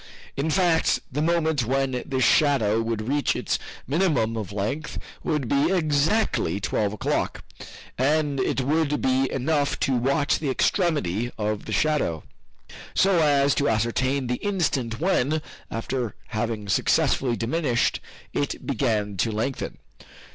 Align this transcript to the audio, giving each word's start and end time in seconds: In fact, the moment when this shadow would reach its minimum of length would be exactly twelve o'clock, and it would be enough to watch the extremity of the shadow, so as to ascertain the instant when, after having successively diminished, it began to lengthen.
In 0.35 0.49
fact, 0.49 1.01
the 1.11 1.21
moment 1.21 1.63
when 1.63 2.01
this 2.07 2.23
shadow 2.23 2.81
would 2.81 3.07
reach 3.07 3.35
its 3.35 3.59
minimum 3.85 4.35
of 4.35 4.51
length 4.51 4.97
would 5.23 5.47
be 5.47 5.71
exactly 5.71 6.59
twelve 6.59 6.91
o'clock, 6.93 7.43
and 7.99 8.39
it 8.39 8.61
would 8.61 8.99
be 8.99 9.31
enough 9.31 9.79
to 9.81 9.95
watch 9.95 10.39
the 10.39 10.49
extremity 10.49 11.31
of 11.37 11.65
the 11.65 11.71
shadow, 11.71 12.23
so 12.95 13.19
as 13.21 13.53
to 13.53 13.69
ascertain 13.69 14.25
the 14.25 14.37
instant 14.41 14.99
when, 14.99 15.39
after 15.69 16.15
having 16.29 16.67
successively 16.67 17.35
diminished, 17.35 17.99
it 18.33 18.65
began 18.65 19.17
to 19.17 19.31
lengthen. 19.31 19.77